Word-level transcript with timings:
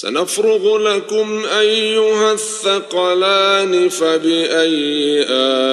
سنفرغ 0.00 0.78
لكم 0.78 1.42
أيها 1.60 2.32
الثقلان 2.32 3.88
فبأي 3.88 5.24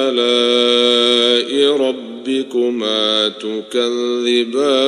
آلاء 0.07 1.51
ربكما 1.77 3.29
تكذبان؟ 3.29 4.87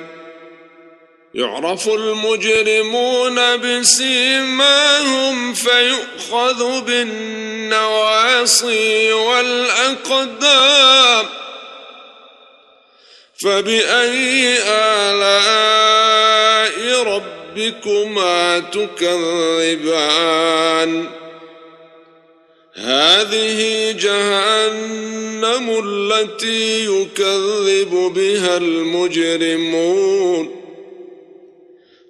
يعرف 1.35 1.87
المجرمون 1.87 3.57
بسيماهم 3.57 5.53
فيؤخذ 5.53 6.81
بالنواصي 6.81 8.33
والأقدام 9.13 10.81
فبأي 13.43 14.57
آلاء 14.67 16.11
ربكما 17.03 18.59
تكذبان؟ 18.59 20.01
هذه 22.75 23.91
جهنم 23.91 25.83
التي 25.85 26.85
يكذب 26.85 28.13
بها 28.15 28.57
المجرمون. 28.57 30.60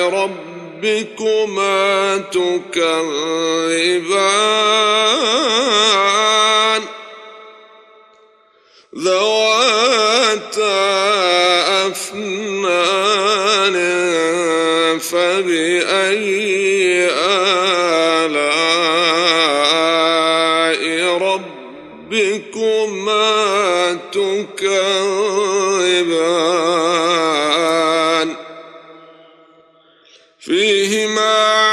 ربكما 0.00 0.56
تكذبان. 2.16 3.20
ذواتا 8.98 10.80
أفنان 11.86 13.76
فبأي 14.98 17.08
آلاء 17.10 18.40
ربكما 22.10 23.30
تكذبان؟ 24.12 24.80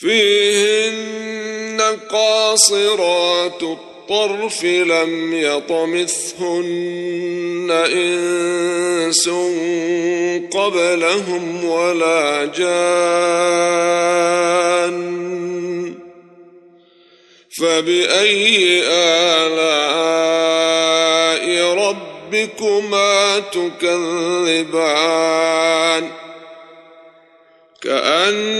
فيهن 0.00 1.80
قاصرات 2.10 3.62
الطرف 3.62 4.64
لم 4.64 5.34
يطمثهن 5.34 6.50
إنس 7.70 9.28
قبلهم 10.52 11.64
ولا 11.64 12.44
جان 12.44 12.80
فبأي 17.50 18.82
آلاء 18.88 19.60
ربكما 21.74 23.38
تكذبان؟ 23.38 25.00
كأنهن 27.82 28.59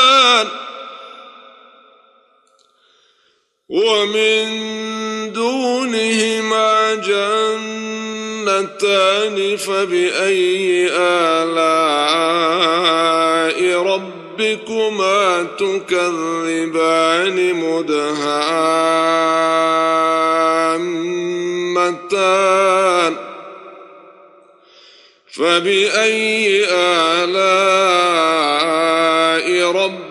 ومن 3.71 4.43
دونهما 5.33 6.95
جنتان 6.95 8.77
فبأي 9.57 10.89
آلاء 10.91 12.41
ربكما 13.83 15.47
تكذبان 15.57 17.53
مدهامتان 17.55 18.31
فبأي 25.31 26.65
آلاء 26.69 27.51
ربكما 29.71 30.10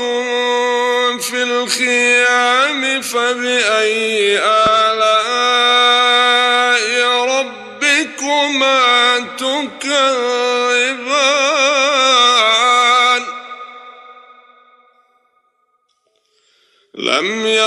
في 1.21 1.43
الخيام 1.43 3.01
فبأي 3.01 4.39
آلاء 4.39 4.99
ربكما 7.25 9.19
تكذبان؟ 9.39 10.68